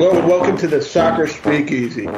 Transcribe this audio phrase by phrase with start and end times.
[0.00, 2.08] Hello and welcome to the Soccer Speakeasy.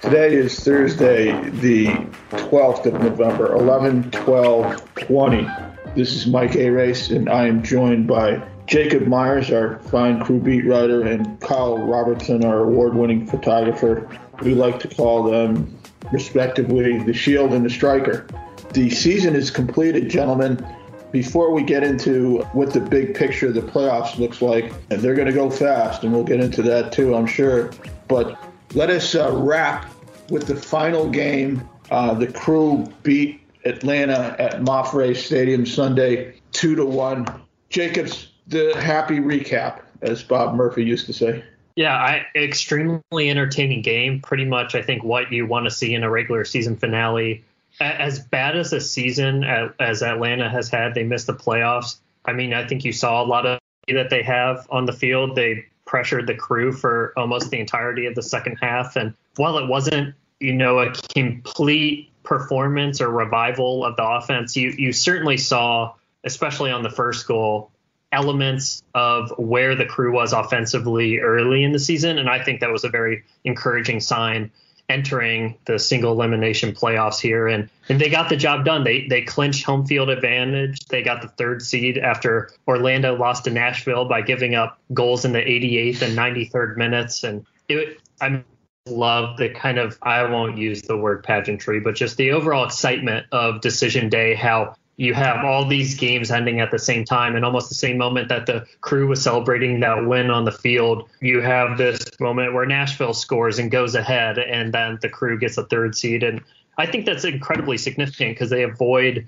[0.00, 1.86] Today is Thursday, the
[2.30, 5.48] 12th of November, 11 12 20.
[5.96, 10.64] This is Mike Arace, and I am joined by Jacob Myers, our fine crew beat
[10.68, 14.08] writer, and Kyle Robertson, our award winning photographer.
[14.40, 15.76] We like to call them,
[16.12, 18.24] respectively, the Shield and the Striker.
[18.72, 20.64] The season is completed, gentlemen.
[21.12, 25.14] Before we get into what the big picture of the playoffs looks like, and they're
[25.14, 27.70] going to go fast, and we'll get into that too, I'm sure.
[28.06, 28.38] But
[28.74, 29.92] let us uh, wrap
[30.28, 31.68] with the final game.
[31.90, 37.26] Uh, the crew beat Atlanta at MAPFRE Stadium Sunday, two to one.
[37.68, 41.44] Jacobs, the happy recap, as Bob Murphy used to say.
[41.76, 44.20] Yeah, I, extremely entertaining game.
[44.20, 47.44] Pretty much, I think what you want to see in a regular season finale.
[47.80, 51.98] As bad as a season as Atlanta has had, they missed the playoffs.
[52.24, 55.34] I mean, I think you saw a lot of that they have on the field.
[55.34, 59.66] They pressured the crew for almost the entirety of the second half, and while it
[59.66, 65.94] wasn't, you know, a complete performance or revival of the offense, you you certainly saw,
[66.22, 67.70] especially on the first goal,
[68.12, 72.18] elements of where the crew was offensively early in the season.
[72.18, 74.50] And I think that was a very encouraging sign
[74.90, 77.46] entering the single elimination playoffs here.
[77.46, 78.84] And, and they got the job done.
[78.84, 80.84] They, they clinched home field advantage.
[80.86, 85.32] They got the third seed after Orlando lost to Nashville by giving up goals in
[85.32, 87.24] the 88th and 93rd minutes.
[87.24, 88.42] And it, I
[88.86, 93.26] love the kind of, I won't use the word pageantry, but just the overall excitement
[93.30, 97.42] of decision day, how you have all these games ending at the same time and
[97.42, 101.08] almost the same moment that the crew was celebrating that win on the field.
[101.22, 105.56] You have this moment where nashville scores and goes ahead and then the crew gets
[105.56, 106.22] a third seed.
[106.22, 106.42] And
[106.76, 109.26] i think that's incredibly significant because they avoid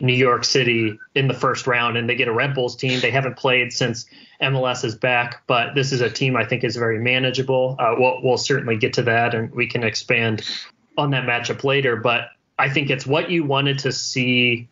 [0.00, 2.98] new york city in the first round and they get a red bulls team.
[2.98, 4.06] They haven't played since
[4.42, 7.76] mls is back but this is a team i think is very manageable.
[7.78, 10.42] Uh, we'll, we'll certainly get to that and we can expand
[10.98, 14.68] on that matchup later but i think it's what you wanted to see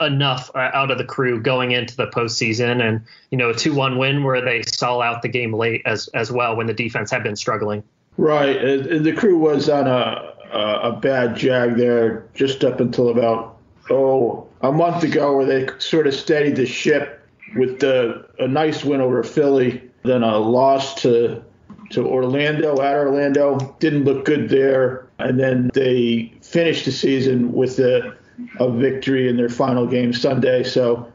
[0.00, 3.00] enough uh, out of the crew going into the postseason, and
[3.30, 6.56] you know a two-one win where they stall out the game late as as well
[6.56, 7.82] when the defense had been struggling.
[8.16, 13.58] Right, and the crew was on a a bad jag there just up until about
[13.90, 17.26] oh a month ago, where they sort of steadied the ship
[17.56, 21.42] with the a nice win over Philly, then a loss to
[21.90, 23.76] to Orlando at Orlando.
[23.78, 28.16] Didn't look good there, and then they finished the season with the
[28.58, 30.62] a victory in their final game Sunday.
[30.62, 31.12] So,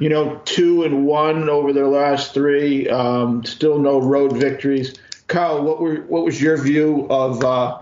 [0.00, 2.88] you know, two and one over their last three.
[2.88, 4.94] Um, still no road victories.
[5.26, 7.78] Kyle, what were what was your view of uh,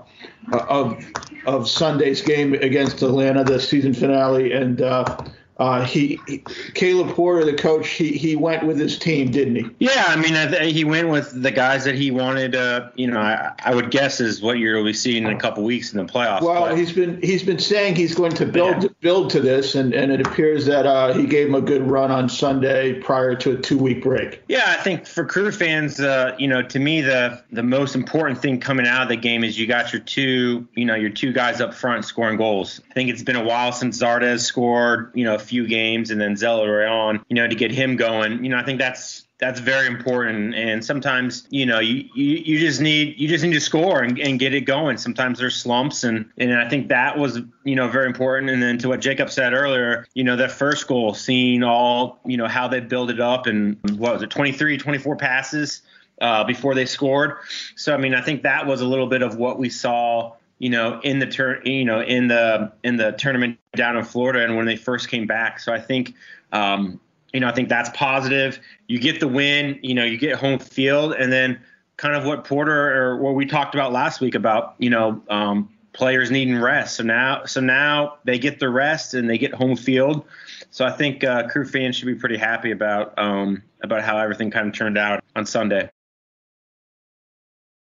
[0.52, 1.04] of
[1.46, 5.24] of Sunday's game against Atlanta, the season finale, and uh,
[5.60, 6.38] uh, he, he,
[6.72, 9.66] Caleb Porter, the coach, he he went with his team, didn't he?
[9.78, 12.54] Yeah, I mean, I th- he went with the guys that he wanted.
[12.54, 15.62] Uh, you know, I, I would guess is what you're be seeing in a couple
[15.62, 16.41] weeks in the playoffs.
[16.41, 16.78] Well, but.
[16.78, 18.88] he's been he's been saying he's going to build yeah.
[19.00, 22.10] build to this, and, and it appears that uh, he gave him a good run
[22.10, 24.42] on Sunday prior to a two week break.
[24.48, 28.41] Yeah, I think for crew fans, uh, you know, to me the the most important
[28.41, 31.34] thing coming out of the game is you got your two, you know, your two
[31.34, 32.81] guys up front scoring goals.
[32.91, 36.36] I think it's been a while since Zardes scored, you know, few games, and then
[36.36, 38.42] Zeller on, you know, to get him going.
[38.44, 40.54] You know, I think that's that's very important.
[40.54, 44.16] And sometimes, you know, you, you, you just need you just need to score and,
[44.20, 44.96] and get it going.
[44.96, 48.50] Sometimes there's slumps, and and I think that was you know very important.
[48.50, 52.36] And then to what Jacob said earlier, you know, that first goal, seeing all you
[52.36, 55.82] know how they build it up, and what was it, 23, 24 passes.
[56.20, 57.38] Uh, before they scored,
[57.76, 60.69] so I mean, I think that was a little bit of what we saw you
[60.69, 64.56] know, in the turn, you know, in the in the tournament down in Florida and
[64.56, 65.59] when they first came back.
[65.59, 66.15] So I think,
[66.53, 67.00] um,
[67.32, 68.60] you know, I think that's positive.
[68.87, 71.59] You get the win, you know, you get home field, and then
[71.97, 75.71] kind of what Porter or what we talked about last week about, you know, um,
[75.94, 76.97] players needing rest.
[76.97, 80.25] So now, so now they get the rest and they get home field.
[80.71, 84.51] So I think uh, crew fans should be pretty happy about um, about how everything
[84.51, 85.91] kind of turned out on Sunday.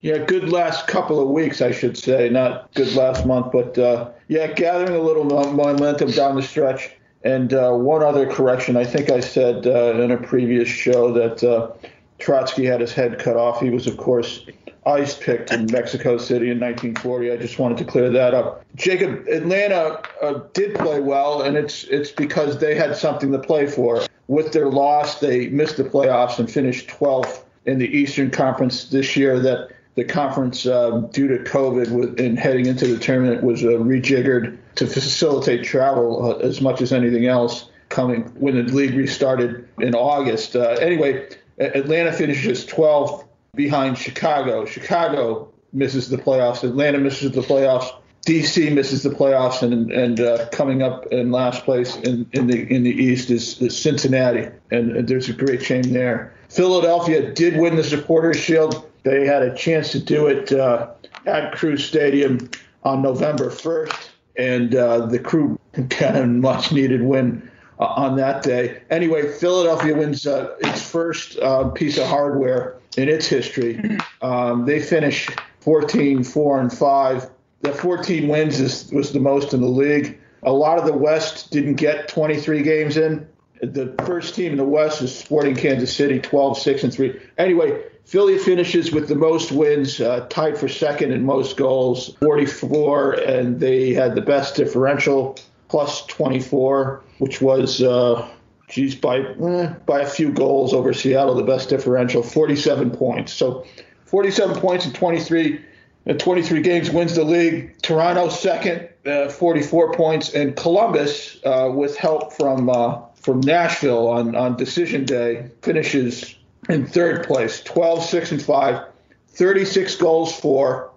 [0.02, 2.30] Yeah, good last couple of weeks, I should say.
[2.30, 6.92] Not good last month, but uh, yeah, gathering a little momentum down the stretch.
[7.22, 11.44] And uh, one other correction I think I said uh, in a previous show that
[11.44, 11.70] uh,
[12.18, 13.60] Trotsky had his head cut off.
[13.60, 14.46] He was, of course,
[14.86, 17.32] ice picked in Mexico City in 1940.
[17.32, 18.64] I just wanted to clear that up.
[18.76, 23.66] Jacob, Atlanta uh, did play well, and it's it's because they had something to play
[23.66, 24.00] for.
[24.28, 29.14] With their loss, they missed the playoffs and finished 12th in the Eastern Conference this
[29.14, 29.38] year.
[29.38, 34.58] That the conference, uh, due to COVID and heading into the tournament, was uh, rejiggered
[34.76, 37.68] to facilitate travel uh, as much as anything else.
[37.88, 40.54] Coming when the league restarted in August.
[40.54, 41.28] Uh, anyway,
[41.58, 43.26] Atlanta finishes 12th.
[43.56, 44.64] behind Chicago.
[44.64, 46.62] Chicago misses the playoffs.
[46.62, 47.92] Atlanta misses the playoffs.
[48.26, 52.70] DC misses the playoffs, and and uh, coming up in last place in, in the
[52.72, 56.34] in the East is, is Cincinnati, and, and, there's a great shame there.
[56.50, 58.89] Philadelphia did win the Supporters Shield.
[59.02, 60.90] They had a chance to do it uh,
[61.26, 62.50] at Crew Stadium
[62.84, 65.58] on November 1st, and uh, the Crew
[65.88, 68.82] got a much needed win uh, on that day.
[68.90, 73.98] Anyway, Philadelphia wins uh, its first uh, piece of hardware in its history.
[74.22, 75.28] Um, they finish
[75.60, 77.30] 14, 4, and 5
[77.62, 80.18] the 14 wins is, was the most in the league.
[80.42, 83.28] A lot of the West didn't get 23 games in.
[83.62, 87.20] The first team in the West is Sporting Kansas City, 12, 6, and 3.
[87.36, 93.12] Anyway, Philly finishes with the most wins, uh, tied for second in most goals, 44,
[93.12, 98.28] and they had the best differential, plus 24, which was, uh,
[98.68, 103.32] geez, by eh, by a few goals over Seattle, the best differential, 47 points.
[103.32, 103.64] So
[104.06, 105.60] 47 points in 23
[106.06, 107.80] at 23 games, wins the league.
[107.80, 114.34] Toronto second, uh, 44 points, and Columbus, uh, with help from uh, from Nashville on
[114.34, 116.34] on decision day, finishes
[116.70, 118.84] in third place, 12, 6, and 5,
[119.28, 120.90] 36 goals for,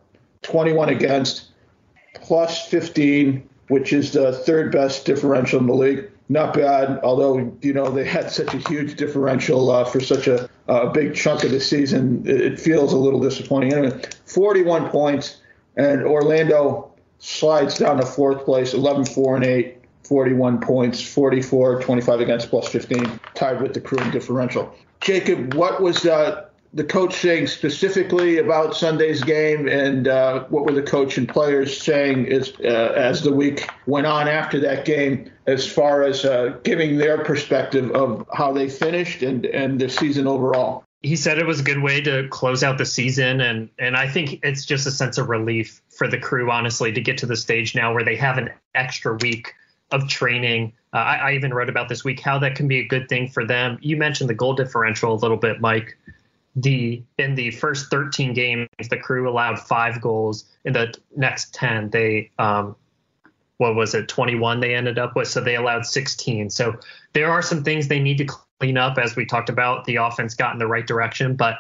[0.44, 1.50] 21 against,
[2.16, 7.00] plus 15, which is the third best differential in the league not bad.
[7.04, 11.16] Although you know they had such a huge differential uh, for such a, a, big
[11.16, 13.74] chunk of the season, it, feels a little disappointing.
[13.74, 15.42] Anyway, 41 points,
[15.78, 19.78] and Orlando slides down to fourth place, 11, 4, and 8.
[20.04, 24.74] 41 points, 44, 25 against, plus 15, tied with the crew in differential.
[25.00, 30.72] Jacob, what was uh, the coach saying specifically about Sunday's game, and uh, what were
[30.72, 35.30] the coach and players saying as uh, as the week went on after that game,
[35.46, 40.26] as far as uh, giving their perspective of how they finished and and the season
[40.26, 40.84] overall?
[41.02, 44.08] He said it was a good way to close out the season, and and I
[44.08, 47.36] think it's just a sense of relief for the crew, honestly, to get to the
[47.36, 49.54] stage now where they have an extra week
[49.94, 50.74] of training.
[50.94, 53.30] Uh, I, I even wrote about this week how that can be a good thing
[53.30, 53.78] for them.
[53.82, 55.98] You mentioned the goal differential a little bit, Mike
[56.56, 61.90] the in the first 13 games the crew allowed five goals in the next 10
[61.90, 62.76] they um
[63.58, 66.76] what was it 21 they ended up with so they allowed 16 so
[67.14, 68.26] there are some things they need to
[68.60, 71.58] clean up as we talked about the offense got in the right direction but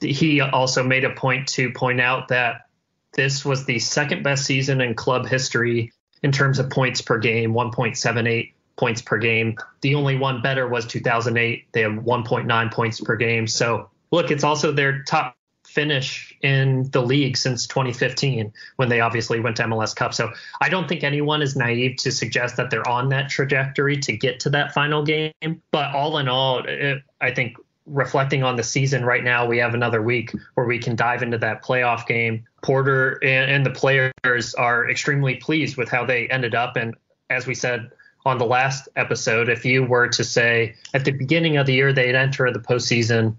[0.00, 2.68] he also made a point to point out that
[3.12, 5.92] this was the second best season in club history
[6.22, 10.86] in terms of points per game 1.78 points per game the only one better was
[10.86, 16.88] 2008 they have 1.9 points per game so look, it's also their top finish in
[16.90, 20.14] the league since 2015 when they obviously went to MLS Cup.
[20.14, 20.30] So
[20.60, 24.40] I don't think anyone is naive to suggest that they're on that trajectory to get
[24.40, 25.32] to that final game.
[25.72, 29.74] But all in all, it, I think reflecting on the season right now, we have
[29.74, 32.44] another week where we can dive into that playoff game.
[32.62, 36.76] Porter and, and the players are extremely pleased with how they ended up.
[36.76, 36.94] And
[37.30, 37.90] as we said,
[38.24, 41.92] on the last episode, if you were to say at the beginning of the year
[41.92, 43.36] they'd enter the postseason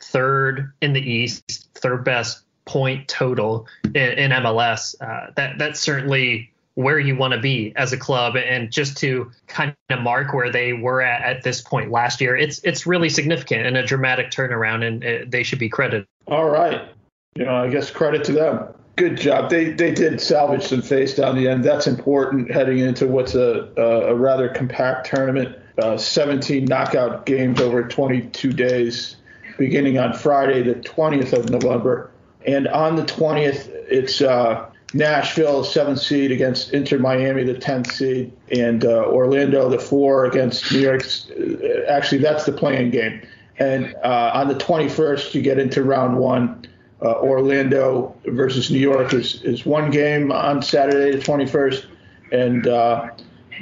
[0.00, 4.94] third in the East, third best point total in, in MLS.
[5.00, 9.30] Uh, that that's certainly where you want to be as a club, and just to
[9.46, 13.08] kind of mark where they were at at this point last year, it's it's really
[13.08, 16.06] significant and a dramatic turnaround, and it, uh, they should be credited.
[16.26, 16.88] All right,
[17.34, 18.66] you know, I guess credit to them.
[18.96, 19.50] Good job.
[19.50, 21.64] They they did salvage some face down the end.
[21.64, 25.56] That's important heading into what's a a, a rather compact tournament.
[25.78, 29.16] Uh, 17 knockout games over 22 days
[29.60, 32.10] beginning on Friday, the 20th of November.
[32.46, 38.32] And on the 20th, it's uh, Nashville, seventh seed against Inter Miami, the 10th seed,
[38.50, 41.02] and uh, Orlando, the four against New York.
[41.30, 43.22] Uh, actually, that's the playing game.
[43.58, 46.66] And uh, on the 21st, you get into round one.
[47.02, 51.86] Uh, Orlando versus New York is, is one game on Saturday, the 21st.
[52.32, 53.10] And uh,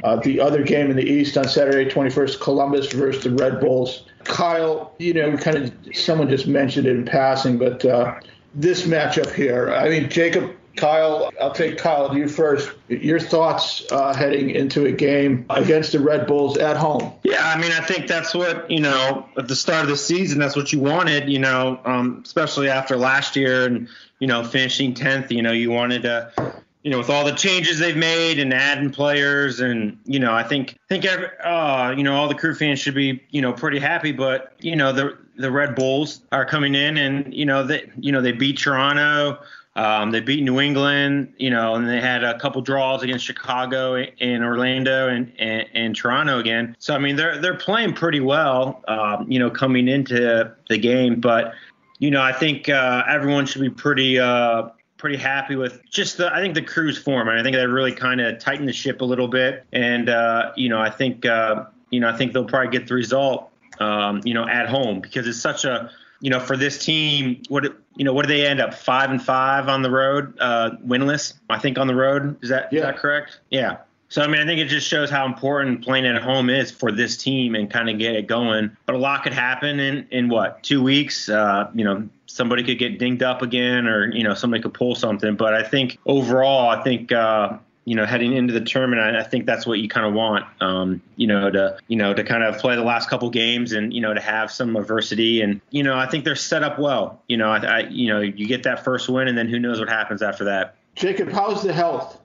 [0.02, 4.04] uh, the other game in the East on Saturday, 21st, Columbus versus the Red Bulls.
[4.24, 7.80] Kyle, you know, kind of someone just mentioned it in passing, but
[8.54, 12.70] this matchup here, I mean, Jacob, Kyle, I'll take Kyle, you first.
[12.88, 17.12] Your thoughts uh, heading into a game against the Red Bulls at home?
[17.24, 20.38] Yeah, I mean, I think that's what, you know, at the start of the season,
[20.38, 23.88] that's what you wanted, you know, um, especially after last year and,
[24.20, 26.54] you know, finishing 10th, you know, you wanted to
[26.84, 30.42] you know, with all the changes they've made and adding players, and you know, I
[30.44, 33.78] think think every, uh, you know all the crew fans should be you know pretty
[33.78, 34.12] happy.
[34.12, 38.12] But you know, the the Red Bulls are coming in, and you know they you
[38.12, 39.38] know they beat Toronto,
[39.76, 43.94] um, they beat New England, you know, and they had a couple draws against Chicago
[43.94, 46.76] and Orlando and, and, and Toronto again.
[46.80, 51.20] So I mean, they're they're playing pretty well, um, you know, coming into the game,
[51.20, 51.54] but
[51.98, 56.32] you know, I think uh, everyone should be pretty uh, pretty happy with just the
[56.32, 57.28] I think the crew's form.
[57.28, 59.64] And I think they really kind of tightened the ship a little bit.
[59.72, 62.94] And uh, you know, I think uh, you know I think they'll probably get the
[62.94, 63.50] result.
[63.80, 65.88] Um, you know, at home because it's such a
[66.20, 67.64] you know for this team what
[67.96, 71.34] you know what do they end up five and five on the road uh, winless
[71.48, 72.42] I think on the road?
[72.42, 72.80] Is that yeah.
[72.80, 73.40] is that correct?
[73.50, 73.78] Yeah.
[74.08, 76.90] So I mean I think it just shows how important playing at home is for
[76.90, 78.76] this team and kind of get it going.
[78.86, 82.78] But a lot could happen in in what two weeks uh, you know somebody could
[82.78, 85.36] get dinged up again or you know somebody could pull something.
[85.36, 89.22] But i think overall i think uh, you know heading into the tournament I, I
[89.22, 92.42] think that's what you kind of want um, you know to you know to kind
[92.42, 95.40] of play the last couple games and you know to have some adversity.
[95.40, 97.22] And you know i think they're set up well.
[97.28, 99.80] You know I, I you know you get that first win and then who knows
[99.80, 100.76] what happens after that.
[100.96, 102.20] Jacob how's the health?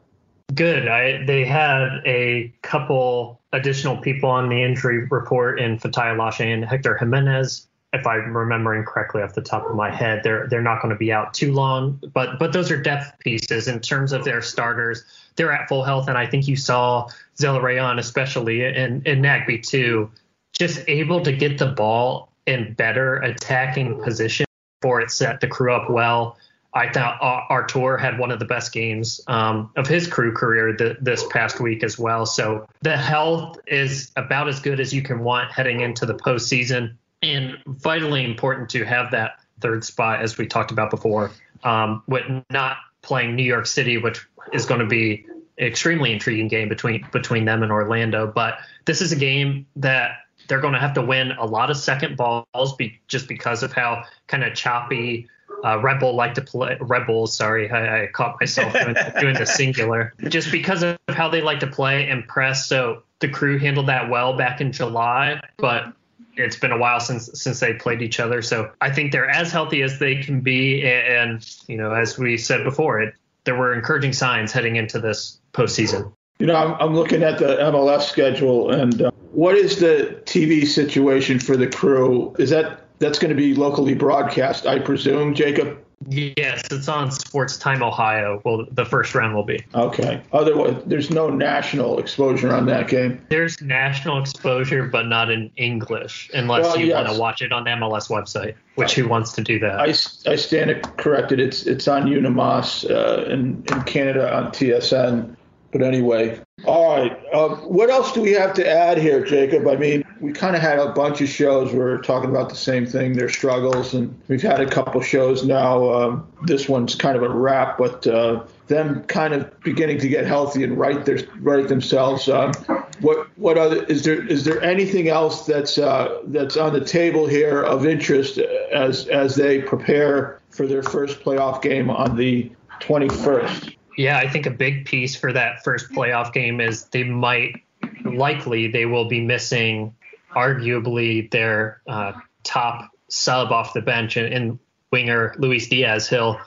[0.53, 0.87] Good.
[0.87, 6.65] I, they had a couple additional people on the injury report in Fatai Alashe and
[6.65, 7.67] Hector Jimenez.
[7.93, 10.97] If I'm remembering correctly off the top of my head, they're they're not going to
[10.97, 12.01] be out too long.
[12.13, 15.05] But but those are depth pieces in terms of their starters.
[15.35, 20.11] They're at full health, and I think you saw Zelarayán especially and, and Nagbe too,
[20.53, 24.45] just able to get the ball in better attacking position
[24.81, 26.37] for it set the crew up well.
[26.75, 30.97] I thought Artur had one of the best games um, of his crew career th-
[30.99, 32.25] this past week as well.
[32.25, 36.95] So the health is about as good as you can want heading into the postseason
[37.21, 41.31] and vitally important to have that third spot, as we talked about before,
[41.63, 45.25] um, with not playing New York City, which is going to be
[45.57, 48.27] an extremely intriguing game between between them and Orlando.
[48.27, 51.77] But this is a game that they're going to have to win a lot of
[51.77, 55.29] second balls, be, just because of how kind of choppy
[55.63, 56.77] uh, Red Bull like to play.
[56.81, 60.13] Red Bulls, sorry, I, I caught myself doing, doing the singular.
[60.27, 62.67] Just because of how they like to play and press.
[62.67, 65.93] So the crew handled that well back in July, but
[66.35, 68.41] it's been a while since since they played each other.
[68.41, 70.85] So I think they're as healthy as they can be.
[70.85, 73.13] And, you know, as we said before, it
[73.45, 76.13] there were encouraging signs heading into this postseason.
[76.39, 80.65] You know, I'm, I'm looking at the MLS schedule, and uh, what is the TV
[80.65, 82.35] situation for the crew?
[82.39, 85.79] Is that that's going to be locally broadcast, I presume, Jacob?
[86.09, 88.41] Yes, it's on Sports Time Ohio.
[88.43, 89.63] Well, the first round will be.
[89.73, 90.21] Okay.
[90.31, 93.23] Otherwise, there's no national exposure on that game.
[93.29, 96.95] There's national exposure, but not in English, unless well, you yes.
[96.95, 98.55] want to watch it on the MLS website.
[98.75, 99.79] Which who wants to do that?
[99.79, 99.89] I,
[100.31, 101.39] I stand corrected.
[101.39, 105.35] It's it's on Unimas uh, in in Canada on TSN.
[105.73, 107.19] But anyway, all right.
[107.33, 109.67] Uh, what else do we have to add here, Jacob?
[109.67, 112.55] I mean, we kind of had a bunch of shows where we're talking about the
[112.55, 115.91] same thing, their struggles, and we've had a couple shows now.
[115.91, 120.27] Um, this one's kind of a wrap, but uh, them kind of beginning to get
[120.27, 122.29] healthy and right their right themselves.
[122.29, 122.53] Um,
[123.01, 127.25] what what other is there is there anything else that's uh, that's on the table
[127.25, 132.51] here of interest as as they prepare for their first playoff game on the
[132.81, 133.75] 21st?
[133.97, 137.61] Yeah, I think a big piece for that first playoff game is they might
[138.03, 139.93] likely they will be missing
[140.35, 144.59] arguably their uh, top sub off the bench and, in
[144.91, 146.07] winger Luis Diaz.
[146.07, 146.39] He'll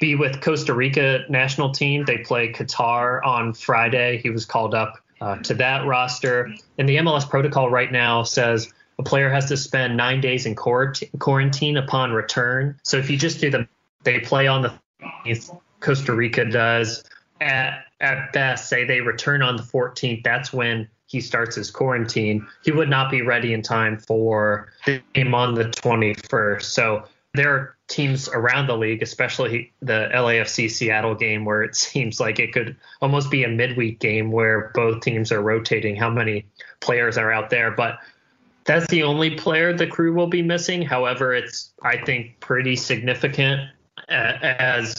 [0.00, 2.04] be with Costa Rica national team.
[2.04, 4.18] They play Qatar on Friday.
[4.18, 6.52] He was called up uh, to that roster.
[6.78, 10.54] And the MLS protocol right now says a player has to spend nine days in
[10.54, 12.78] quarantine upon return.
[12.82, 13.68] So if you just do the,
[14.04, 14.72] they play on the
[15.86, 17.04] Costa Rica does.
[17.40, 22.46] At, at best, say they return on the 14th, that's when he starts his quarantine,
[22.64, 26.62] he would not be ready in time for the game on the 21st.
[26.62, 32.18] So there are teams around the league, especially the LAFC Seattle game, where it seems
[32.18, 36.46] like it could almost be a midweek game where both teams are rotating how many
[36.80, 37.70] players are out there.
[37.70, 37.98] But
[38.64, 40.82] that's the only player the crew will be missing.
[40.82, 43.70] However, it's, I think, pretty significant
[44.08, 44.94] as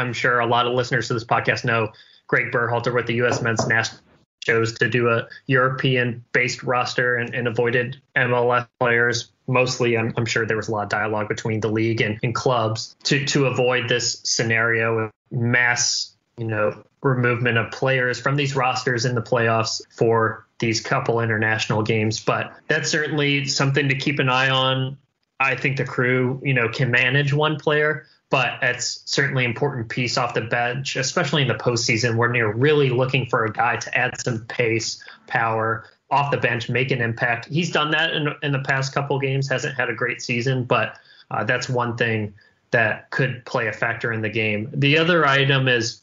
[0.00, 1.92] I'm sure a lot of listeners to this podcast know.
[2.26, 3.42] Greg Berhalter with the U.S.
[3.42, 4.00] men's national
[4.40, 9.32] chose to do a European based roster and, and, avoided MLS players.
[9.46, 12.34] Mostly, I'm, I'm, sure there was a lot of dialogue between the league and, and
[12.34, 18.54] clubs to, to avoid this scenario of mass, you know, removal of players from these
[18.54, 22.20] rosters in the playoffs for these couple international games.
[22.20, 24.98] But that's certainly something to keep an eye on.
[25.38, 29.88] I think the crew, you know, can manage one player, but it's certainly an important
[29.88, 33.76] piece off the bench, especially in the postseason when you're really looking for a guy
[33.76, 37.46] to add some pace, power off the bench, make an impact.
[37.46, 40.96] He's done that in, in the past couple games, hasn't had a great season, but
[41.30, 42.32] uh, that's one thing
[42.70, 44.70] that could play a factor in the game.
[44.72, 46.02] The other item is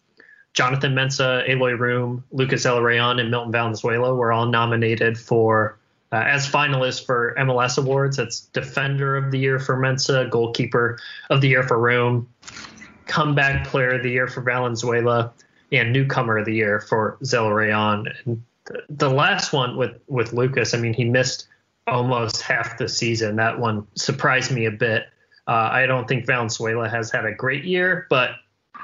[0.53, 5.77] Jonathan Mensah, Eloy Room, Lucas Zelarayán, and Milton Valenzuela were all nominated for
[6.11, 8.17] uh, as finalists for MLS awards.
[8.17, 10.99] That's Defender of the Year for Mensah, Goalkeeper
[11.29, 12.27] of the Year for Room,
[13.07, 15.33] Comeback Player of the Year for Valenzuela,
[15.71, 18.13] and Newcomer of the Year for Zelarayán.
[18.25, 21.47] And the, the last one with with Lucas, I mean, he missed
[21.87, 23.37] almost half the season.
[23.37, 25.05] That one surprised me a bit.
[25.47, 28.31] Uh, I don't think Valenzuela has had a great year, but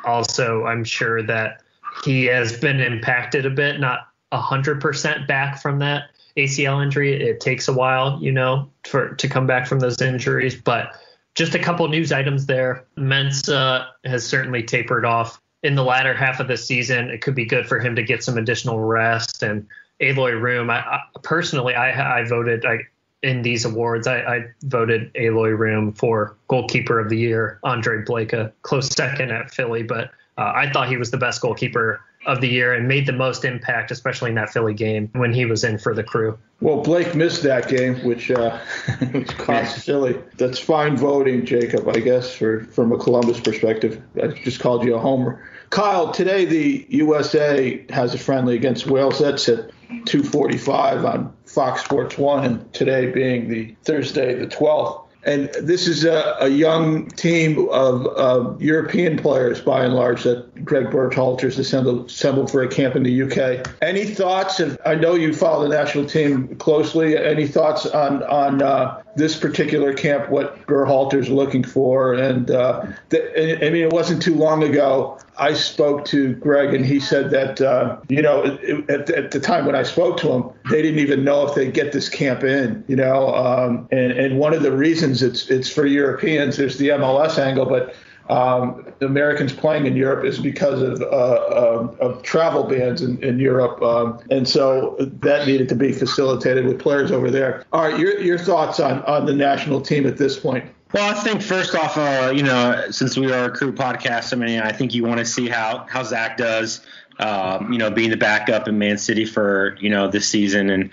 [0.05, 1.61] also I'm sure that
[2.05, 7.13] he has been impacted a bit, not 100% back from that ACL injury.
[7.13, 10.55] It takes a while, you know, for to come back from those injuries.
[10.55, 10.93] But
[11.35, 12.85] just a couple news items there.
[12.97, 17.09] Mensah has certainly tapered off in the latter half of the season.
[17.09, 19.41] It could be good for him to get some additional rest.
[19.43, 19.67] And
[20.01, 22.79] Eloy Room, I, I personally, I, I voted I,
[23.23, 24.05] in these awards.
[24.05, 27.59] I, I voted Eloy Room for goalkeeper of the year.
[27.63, 31.41] Andre Blake, a close second at Philly, but uh, I thought he was the best
[31.41, 35.33] goalkeeper of the year and made the most impact, especially in that Philly game when
[35.33, 36.37] he was in for the crew.
[36.61, 38.59] Well, Blake missed that game, which uh,
[39.11, 40.21] which cost Philly.
[40.37, 41.87] That's fine voting, Jacob.
[41.87, 45.43] I guess for from a Columbus perspective, I just called you a homer.
[45.69, 49.19] Kyle, today the USA has a friendly against Wales.
[49.19, 49.71] That's at
[50.05, 55.01] 2:45 on Fox Sports One, and today being the Thursday, the 12th.
[55.25, 60.87] And this is a, a young team of European players, by and large, that Greg
[60.87, 63.67] Berhalter's assembled, assembled for a camp in the UK.
[63.81, 64.59] Any thoughts?
[64.59, 67.17] Of, I know you follow the national team closely.
[67.17, 70.29] Any thoughts on on uh, this particular camp?
[70.29, 72.13] What Berhalter's looking for?
[72.13, 75.19] And uh, I mean, it wasn't too long ago.
[75.37, 78.57] I spoke to Greg, and he said that uh, you know
[78.89, 81.73] at, at, the time when I spoke to him, they didn't even know if they'd
[81.73, 82.83] get this camp in.
[82.87, 86.57] You know, um, and and one of the reasons it's it's for Europeans.
[86.57, 87.95] There's the MLS angle, but
[88.29, 93.39] um, Americans playing in Europe is because of, uh, uh, of travel bans in, in
[93.39, 97.65] Europe, um, and so that needed to be facilitated with players over there.
[97.73, 100.65] All right, your your thoughts on on the national team at this point?
[100.93, 104.35] Well, I think first off, uh, you know, since we are a crew podcast, I
[104.35, 106.81] mean, I think you want to see how how Zach does.
[107.19, 110.89] Um, you know, being the backup in Man City for you know this season, and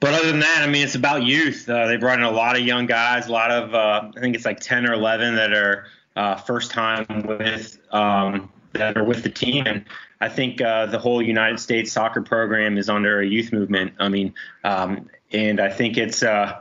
[0.00, 1.68] but other than that, I mean, it's about youth.
[1.68, 4.36] Uh, they brought in a lot of young guys, a lot of uh, I think
[4.36, 5.86] it's like ten or eleven that are
[6.18, 9.84] uh, first time with um, that are with the team, and
[10.20, 13.94] I think uh, the whole United States soccer program is under a youth movement.
[14.00, 16.58] I mean, um, and I think it's uh,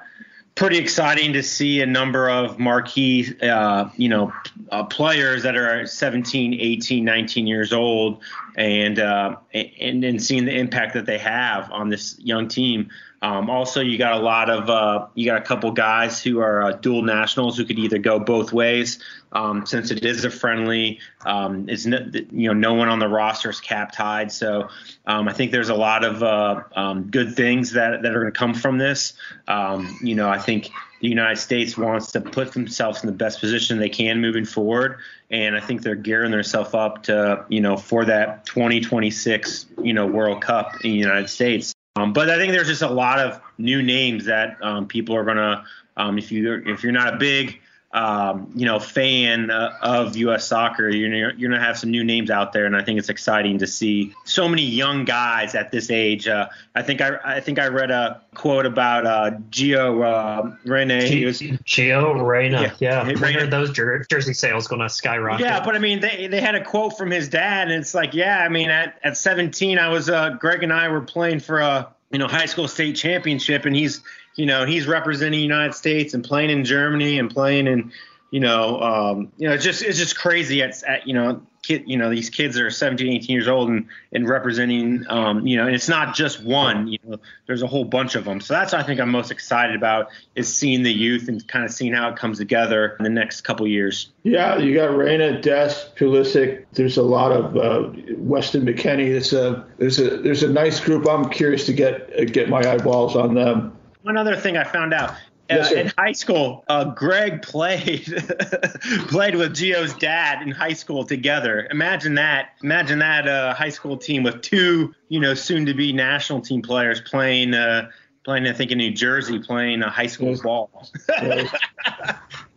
[0.53, 4.31] pretty exciting to see a number of marquee, uh, you know,
[4.71, 8.21] uh, players that are 17, 18, 19 years old,
[8.55, 12.91] and uh, and and seeing the impact that they have on this young team.
[13.21, 16.61] Um, also, you got a lot of uh, you got a couple guys who are
[16.61, 18.99] uh, dual nationals who could either go both ways.
[19.31, 21.97] Um, since it is a friendly, um, no,
[22.31, 24.69] you know no one on the roster is cap tied, so
[25.07, 28.31] um, I think there's a lot of uh, um, good things that that are going
[28.31, 29.13] to come from this.
[29.47, 30.69] Um, you know, I think
[31.01, 34.99] the United States wants to put themselves in the best position they can moving forward,
[35.31, 40.05] and I think they're gearing themselves up to you know for that 2026 you know
[40.05, 41.73] World Cup in the United States.
[42.07, 45.23] Um, but I think there's just a lot of new names that um, people are
[45.23, 45.65] gonna.
[45.95, 47.59] Um, if you if you're not a big
[47.93, 50.45] um, you know fan uh, of U.S.
[50.45, 53.57] soccer, you're you're gonna have some new names out there, and I think it's exciting
[53.59, 56.27] to see so many young guys at this age.
[56.27, 61.07] Uh, I think I I think I read a quote about uh, Gio uh, Reyna.
[61.07, 63.11] G- was, Gio Reyna, yeah, yeah.
[63.17, 63.47] Reyna.
[63.47, 65.45] those jer- jersey sales going to skyrocket.
[65.45, 68.13] Yeah, but I mean they they had a quote from his dad, and it's like,
[68.13, 71.59] yeah, I mean at at 17, I was uh, Greg and I were playing for
[71.59, 74.01] a you know high school state championship, and he's
[74.35, 77.91] you know he's representing the United States and playing in Germany and playing in
[78.31, 81.83] you know um, you know it's just it's just crazy at, at you know kid
[81.85, 85.65] you know these kids are 17 18 years old and and representing um, you know
[85.65, 88.39] and it's not just one you know there's a whole bunch of them.
[88.39, 91.65] So that's what I think I'm most excited about is seeing the youth and kind
[91.65, 94.09] of seeing how it comes together in the next couple years.
[94.23, 96.65] Yeah you got Reyna Dest Pulisic.
[96.73, 99.09] There's a lot of uh, Weston McKennie.
[99.09, 101.07] It's a there's a there's a nice group.
[101.07, 103.77] I'm curious to get get my eyeballs on them.
[104.03, 105.13] One other thing I found out
[105.49, 108.05] Yes, uh, in high school, uh, Greg played
[109.07, 111.67] played with Gio's dad in high school together.
[111.71, 112.49] Imagine that.
[112.63, 117.53] Imagine that uh, high school team with two, you know, soon-to-be national team players playing,
[117.53, 117.89] uh,
[118.25, 118.45] playing.
[118.47, 120.69] I think in New Jersey, playing a high school ball.
[121.07, 121.49] it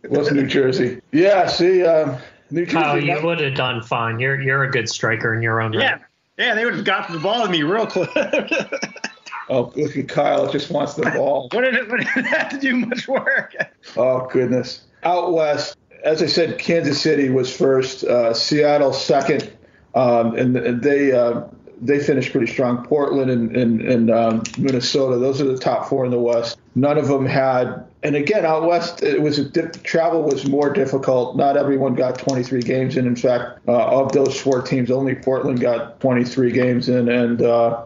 [0.09, 1.01] was New Jersey.
[1.11, 1.47] Yeah.
[1.47, 2.17] See, um,
[2.49, 2.73] New Jersey.
[2.73, 4.19] Kyle, you would have done fine.
[4.19, 5.81] You're you're a good striker in your own right.
[5.81, 5.97] Yeah.
[6.37, 8.09] Yeah, they would have got the ball to me real quick.
[9.51, 10.47] Oh, look at Kyle.
[10.47, 11.49] It Just wants the ball.
[11.51, 13.53] what did it, what did it have to do much work?
[13.97, 14.85] Oh, goodness.
[15.03, 19.51] Out west, as I said, Kansas City was first, uh, Seattle second,
[19.95, 21.41] um, and, and, they uh,
[21.81, 22.85] they finished pretty strong.
[22.85, 26.59] Portland and, and, and um, Minnesota, those are the top four in the West.
[26.75, 29.41] None of them had, and again, out west, it was
[29.83, 31.35] travel was more difficult.
[31.35, 33.07] Not everyone got 23 games in.
[33.07, 37.83] In fact, uh, of those four teams, only Portland got 23 games in, and uh,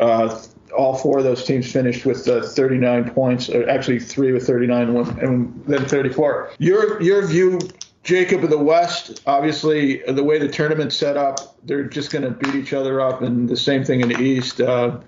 [0.00, 0.40] uh,
[0.78, 4.96] all four of those teams finished with uh, 39 points, or actually three with 39
[4.96, 6.52] and then 34.
[6.58, 7.58] Your your view,
[8.04, 12.30] Jacob of the West, obviously the way the tournament's set up, they're just going to
[12.30, 14.60] beat each other up, and the same thing in the East.
[14.60, 15.00] Uh,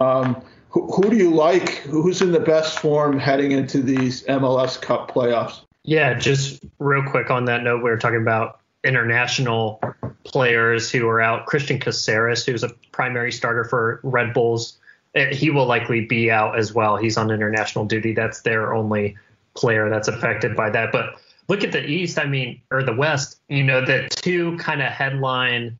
[0.00, 1.78] um, who, who do you like?
[1.78, 5.60] Who's in the best form heading into these MLS Cup playoffs?
[5.82, 9.80] Yeah, just real quick on that note, we were talking about international
[10.24, 11.46] players who are out.
[11.46, 14.78] Cristian Cásseres, who's a primary starter for Red Bulls,
[15.16, 16.96] Eh, he will likely be out as well.
[16.96, 18.12] He's on international duty.
[18.12, 19.16] That's their only
[19.54, 20.92] player that's affected by that.
[20.92, 24.82] But look at the East, I mean, or the West, you know, the two kind
[24.82, 25.78] of headline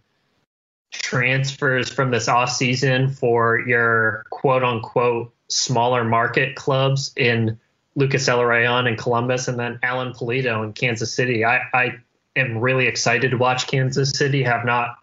[0.91, 7.59] transfers from this off season for your quote unquote smaller market clubs in
[7.95, 11.45] Lucas Zelarayan in Columbus and then Alan Pulido in Kansas City.
[11.45, 11.99] I, I
[12.35, 14.43] am really excited to watch Kansas City.
[14.43, 14.97] Have not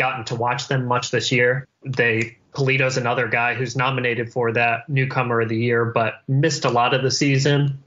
[0.00, 1.68] gotten to watch them much this year.
[1.84, 6.70] They Pulido's another guy who's nominated for that newcomer of the year, but missed a
[6.70, 7.78] lot of the season.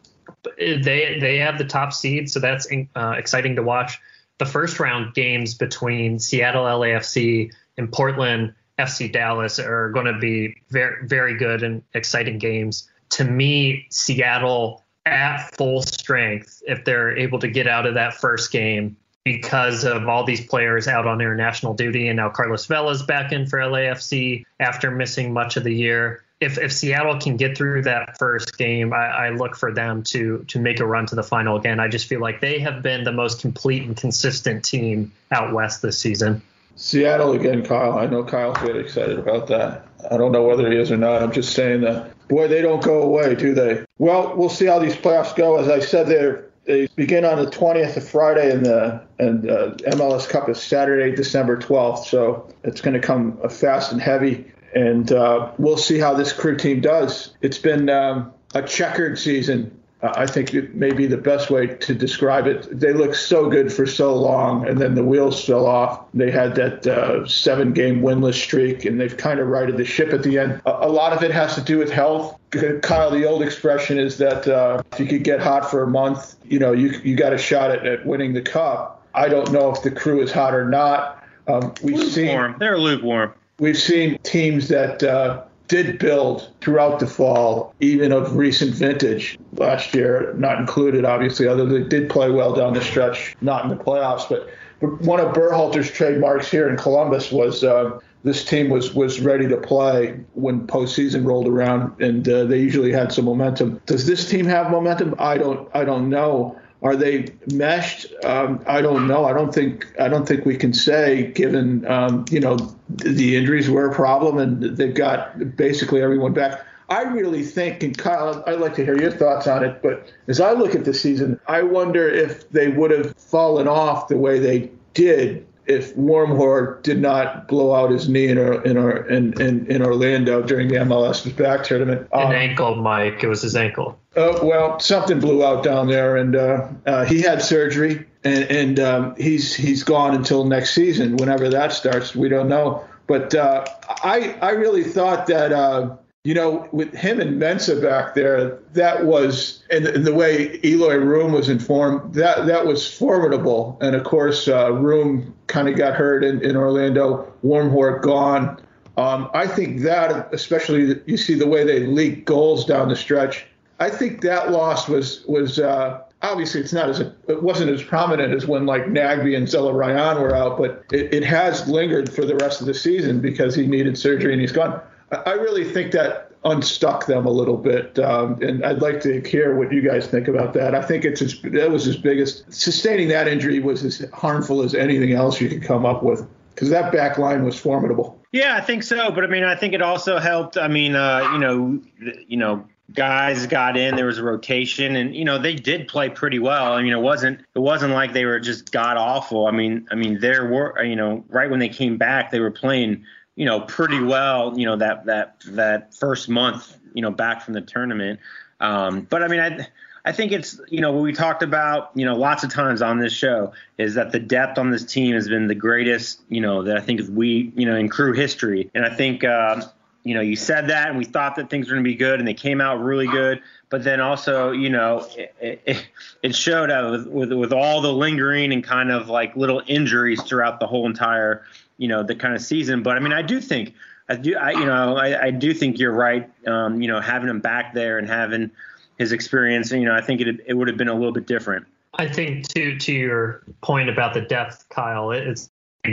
[0.58, 4.00] They they have the top seed, so that's uh, exciting to watch.
[4.38, 10.62] The first round games between Seattle LAFC and Portland FC Dallas are going to be
[10.70, 12.88] very very good and exciting games.
[13.12, 18.52] To me, Seattle at full strength if they're able to get out of that first
[18.52, 23.32] game because of all these players out on international duty and now Carlos Vela's back
[23.32, 26.24] in for LAFC after missing much of the year.
[26.42, 30.44] If, if Seattle can get through that first game, I, I look for them to
[30.50, 31.80] to make a run to the final again.
[31.80, 35.82] I just feel like they have been the most complete and consistent team out west
[35.82, 36.42] this season.
[36.76, 37.98] Seattle again, Kyle.
[37.98, 39.88] I know Kyle's really excited about that.
[40.12, 41.24] I don't know whether he is or not.
[41.24, 43.86] I'm just saying that boy, they don't go away, do they?
[43.98, 45.58] Well, we'll see how these playoffs go.
[45.58, 49.72] As I said, they they begin on the 20th of Friday, and the and uh,
[49.92, 52.06] MLS Cup is Saturday, December 12th.
[52.06, 56.58] So it's going to come fast and heavy, and uh, we'll see how this crew
[56.58, 57.36] team does.
[57.42, 61.96] It's been um, a checkered season I think it may be the best way to
[61.96, 62.68] describe it.
[62.78, 66.04] They looked so good for so long, and then the wheels fell off.
[66.14, 70.12] They had that uh, seven game winless streak, and they've kind of righted the ship
[70.12, 70.62] at the end.
[70.66, 72.38] A, a, lot of it has to do with health.
[72.82, 76.36] Kyle, the old expression is that uh, if you could get hot for a month,
[76.44, 79.08] you know, you, you got a shot at, at winning the cup.
[79.14, 81.24] I don't know if the crew is hot or not.
[81.48, 82.52] Um, we've lukewarm.
[82.52, 83.34] seen they're lukewarm.
[83.60, 89.38] We've seen teams that uh, did build throughout the fall, even of recent vintage.
[89.54, 93.70] Last year, not included, obviously, although they did play well down the stretch, not in
[93.70, 94.28] the playoffs.
[94.28, 94.50] But,
[94.80, 99.48] but one of Berhalter's trademarks here in Columbus was uh, this team was was ready
[99.48, 103.82] to play when postseason rolled around, and uh, they usually had some momentum.
[103.86, 105.16] Does this team have momentum?
[105.20, 106.60] I don't I don't know.
[106.84, 108.14] Are they meshed?
[108.26, 109.26] Um, I don't know.
[109.26, 112.58] I don't think I don't think we can say, given um, you know
[112.90, 116.66] the injuries were a problem and they've got basically everyone back.
[116.90, 119.82] I really think, and Kyle, I'd like to hear your thoughts on it.
[119.82, 124.10] But as I look at the season, I wonder if they would have fallen off
[124.10, 129.42] the way they did if Wormgoor did not blow out his knee in in, in,
[129.42, 132.08] in, in Orlando during the MLS back tournament.
[132.12, 133.24] An um, ankle, Mike.
[133.24, 134.00] It was his ankle.
[134.16, 138.80] Uh, well, something blew out down there, and uh, uh, he had surgery, and, and
[138.80, 142.16] um, he's he's gone until next season, whenever that starts.
[142.16, 142.84] We don't know.
[143.08, 143.66] But uh,
[144.04, 149.06] I I really thought that uh, you know, with him and Mensah back there, that
[149.06, 153.78] was, and, and the way Eloy Room was informed, that that was formidable.
[153.82, 158.62] And of course, uh, Room kind of got hurt in, in Orlando, Wormgoor gone.
[158.96, 163.46] Um, I think that, especially you see the way they leak goals down the stretch.
[163.80, 168.34] I think that loss was was uh, obviously it's not as it wasn't as prominent
[168.34, 172.36] as when like Nagbe and ryan were out, but it, it has lingered for the
[172.36, 174.80] rest of the season because he needed surgery and he's gone.
[175.14, 179.56] I really think that unstuck them a little bit, um, and I'd like to hear
[179.56, 180.76] what you guys think about that.
[180.76, 184.76] I think it's as, that was his biggest sustaining that injury was as harmful as
[184.76, 188.20] anything else you could come up with because that back line was formidable.
[188.32, 190.58] Yeah, I think so, but I mean, I think it also helped.
[190.58, 191.80] I mean, uh, you know,
[192.28, 196.10] you know, guys got in there was a rotation and you know they did play
[196.10, 199.52] pretty well i mean it wasn't it wasn't like they were just god awful i
[199.52, 203.04] mean i mean there were you know right when they came back they were playing
[203.36, 207.54] you know, pretty well, you know, that that that first month, you know, back from
[207.54, 208.20] the tournament.
[208.60, 209.68] Um, but I mean, I
[210.06, 213.00] I think it's you know what we talked about you know lots of times on
[213.00, 216.64] this show is that the depth on this team has been the greatest you know
[216.64, 219.24] that I think we you know in crew history, and I think.
[219.24, 219.62] Uh,
[220.06, 222.20] you know, you said that, and we thought that things were going to be good,
[222.20, 223.42] and they came out really good.
[223.70, 225.88] But then also, you know, it, it,
[226.22, 230.22] it showed out with, with, with all the lingering and kind of like little injuries
[230.22, 231.46] throughout the whole entire,
[231.78, 232.84] you know, the kind of season.
[232.84, 233.74] But I mean, I do think,
[234.10, 236.30] I do, I you know, I, I do think you're right.
[236.48, 238.52] Um, you know, having him back there and having
[238.98, 241.66] his experience, you know, I think it it would have been a little bit different.
[241.96, 245.50] I think to to your point about the depth, Kyle, it's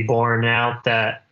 [0.06, 1.24] borne out that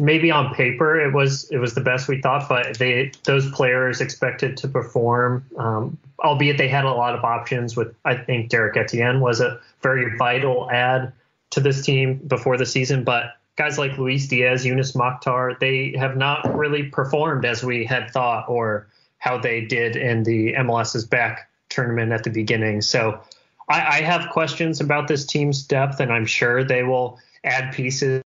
[0.00, 4.00] maybe on paper it was it was the best we thought, but they those players
[4.00, 7.76] expected to perform, um, albeit they had a lot of options.
[7.76, 11.12] With I think Derrick Etienne was a very vital add
[11.50, 16.16] to this team before the season, but guys like Luis Diaz, Youness Mokhtar, they have
[16.16, 18.88] not really performed as we had thought or
[19.18, 22.82] how they did in the MLS's back tournament at the beginning.
[22.82, 23.20] So
[23.68, 28.22] I, I have questions about this team's depth, and I'm sure they will add pieces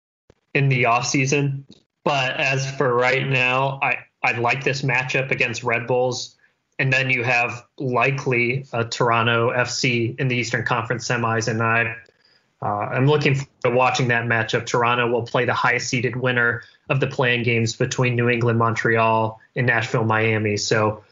[0.54, 1.64] in the offseason.
[2.04, 6.36] But as for right now, I, I like this matchup against Red Bulls.
[6.78, 11.48] And then you have likely a Toronto FC in the Eastern Conference semis.
[11.48, 11.96] And I,
[12.62, 14.66] uh, I'm looking forward to watching that matchup.
[14.66, 19.40] Toronto will play the highest seeded winner of the playing games between New England, Montreal,
[19.56, 20.56] and Nashville, Miami.
[20.56, 21.02] So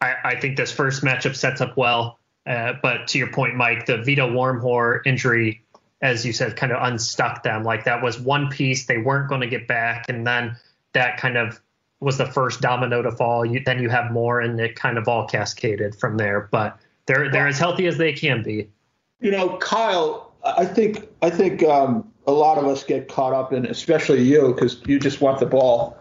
[0.00, 2.18] I, I think this first matchup sets up well.
[2.46, 5.62] Uh, but to your point, Mike, the Vito Wormgoor injury
[6.02, 7.62] as you said, kind of unstuck them.
[7.62, 10.56] Like that was one piece they weren't going to get back, and then
[10.92, 11.60] that kind of
[12.00, 13.46] was the first domino to fall.
[13.46, 16.48] You, then you have more, and it kind of all cascaded from there.
[16.50, 18.68] But they're they're as healthy as they can be.
[19.20, 23.52] You know, Kyle, I think I think um, a lot of us get caught up
[23.52, 25.96] in, especially you, because you just want the ball.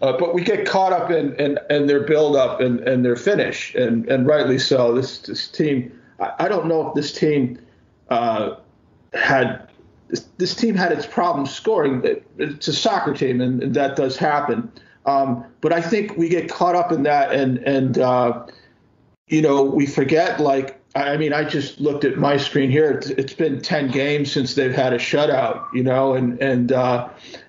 [0.00, 3.14] Uh, but we get caught up in, in, in their build up and, and their
[3.14, 4.92] finish, and, and rightly so.
[4.94, 7.60] This this team, I, I don't know if this team
[8.08, 8.56] uh,
[9.12, 9.68] had
[10.08, 12.02] this, this, team had its problems scoring.
[12.36, 14.72] It's a soccer team, and, and that does happen.
[15.06, 18.44] Um, but I think we get caught up in that, and and uh,
[19.28, 20.40] you know we forget.
[20.40, 22.90] Like I mean, I just looked at my screen here.
[22.90, 25.72] It's, it's been ten games since they've had a shutout.
[25.72, 27.08] You know, and and uh,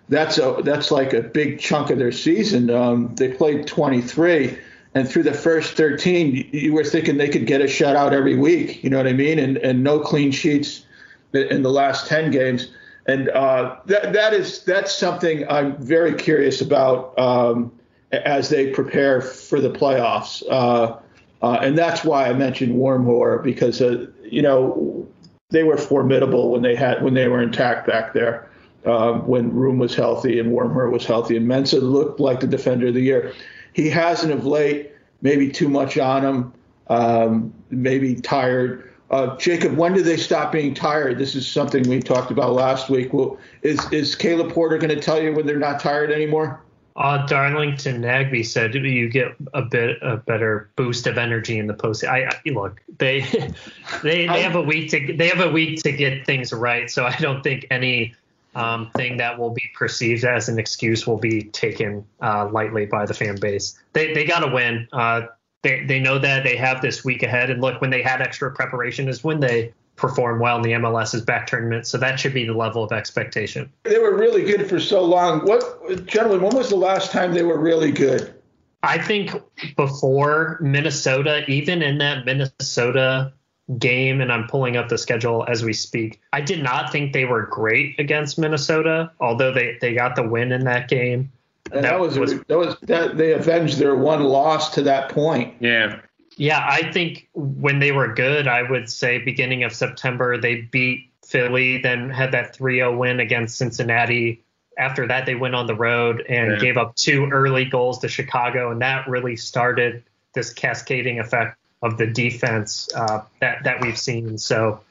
[0.09, 2.69] that's a that's like a big chunk of their season.
[2.69, 4.57] Um, they played 23
[4.95, 8.83] and through the first 13 you were thinking they could get a shutout every week
[8.83, 10.85] you know what i mean and and no clean sheets
[11.33, 12.71] in the last 10 games.
[13.05, 17.71] And uh, that, that is that's something I'm very curious about um,
[18.11, 20.43] as they prepare for the playoffs.
[20.49, 20.97] Uh,
[21.43, 25.05] uh, and that's why I mentioned Wormgoor because uh, you know
[25.49, 28.49] they were formidable when they had when they were intact back there.
[28.85, 32.87] Um, when Room was healthy and Wormgoor was healthy, and Mensah looked like the defender
[32.87, 33.33] of the year.
[33.73, 36.53] He hasn't of late, maybe too much on him,
[36.87, 38.91] um, maybe tired.
[39.09, 41.17] Uh, Jacob, when do they stop being tired?
[41.17, 43.13] This is something we talked about last week.
[43.13, 46.61] Well, is is Caleb Porter going to tell you when they're not tired anymore?
[46.95, 51.73] Uh, Darlington Nagbe said you get a bit a better boost of energy in the
[51.73, 52.03] post.
[52.03, 53.21] I, I look they
[54.03, 56.89] they they have a week to they have a week to get things right.
[56.89, 58.13] So I don't think any
[58.55, 63.05] um, thing that will be perceived as an excuse will be taken uh, lightly by
[63.05, 63.79] the fan base.
[63.93, 64.87] They they got to win.
[64.93, 65.23] Uh,
[65.63, 67.49] they they know that they have this week ahead.
[67.49, 71.21] And look, when they had extra preparation is when they perform well in the MLS's
[71.21, 71.87] back tournament.
[71.87, 73.71] So that should be the level of expectation.
[73.83, 75.45] They were really good for so long.
[75.45, 78.33] What, gentlemen, when was the last time they were really good?
[78.81, 79.31] I think
[79.77, 83.31] before Minnesota, even in that Minnesota
[83.79, 87.25] game, and I'm pulling up the schedule as we speak, I did not think they
[87.25, 91.31] were great against Minnesota, although they, they got the win in that game.
[91.71, 95.09] And that, that was, was that was that they avenged their one loss to that
[95.09, 95.55] point.
[95.61, 96.01] Yeah.
[96.37, 101.11] Yeah, I think when they were good, I would say beginning of September they beat
[101.25, 104.43] Philly, then had that 3-0 win against Cincinnati.
[104.77, 106.59] After that, they went on the road and yeah.
[106.59, 111.97] gave up two early goals to Chicago, and that really started this cascading effect of
[111.97, 114.37] the defense uh, that that we've seen.
[114.37, 114.81] So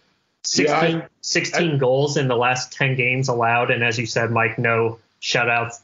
[0.44, 4.06] 16, yeah, I, 16 I, goals in the last 10 games allowed, and as you
[4.06, 5.80] said, Mike, no shutouts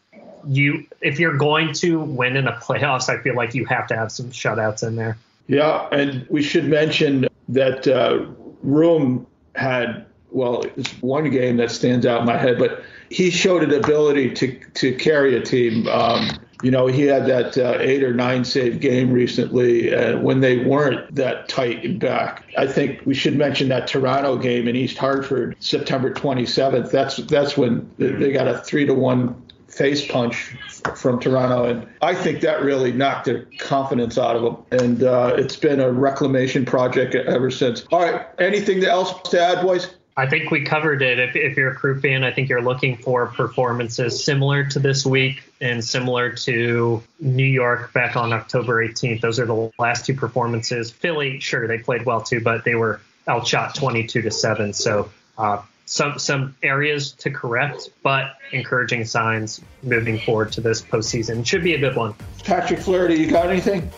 [0.47, 3.97] you if you're going to win in the playoffs, I feel like you have to
[3.97, 5.19] have some shutouts in there.
[5.49, 8.27] Yeah, and we should mention that uh,
[8.63, 13.63] Room had well, it's one game that stands out in my head, but he showed
[13.63, 15.89] an ability to to carry a team.
[15.89, 16.29] Um,
[16.63, 20.65] you know, he had that uh, eight or nine save game recently uh, when they
[20.65, 22.45] weren't that tight back.
[22.59, 26.91] I think we should mention that Toronto game in East Hartford, September 27th.
[26.91, 29.41] That's that's when they got a three to one
[29.79, 30.57] face punch
[30.97, 34.81] from Toronto, and I think that really knocked their confidence out of them.
[34.81, 37.87] And uh, it's been a reclamation project ever since.
[37.93, 39.89] All right, anything else to add, boys?
[40.17, 41.21] I think we covered it.
[41.21, 45.07] If, if you're a crew fan, I think you're looking for performances similar to this
[45.07, 49.21] week and similar to New York back on October 18th.
[49.21, 50.91] Those are the last two performances.
[50.91, 54.73] Philly, sure, they played well too, but they were outshot 22 to seven.
[54.73, 61.45] So uh, some some areas to correct, but encouraging signs moving forward to this postseason.
[61.47, 62.15] Should be a good one.
[62.45, 63.91] Patrick Flaherty, you got anything?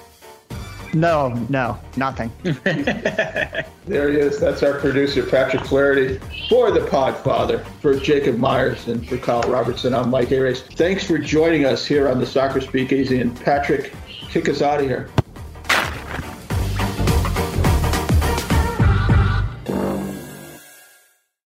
[0.93, 2.33] No, no, nothing.
[2.43, 3.65] there
[4.11, 4.41] he is.
[4.41, 9.95] That's our producer, Patrick Flaherty, for the Podfather, for Jacob Myers, and for Kyle Robertson.
[9.95, 10.63] I'm Mike Arace.
[10.63, 13.21] Thanks for joining us here on the Soccer Speakeasy.
[13.21, 13.93] And Patrick,
[14.31, 15.09] kick us out of here.